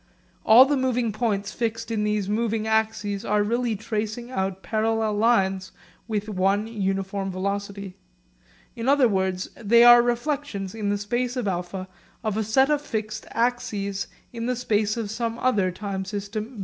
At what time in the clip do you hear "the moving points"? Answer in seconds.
0.65-1.51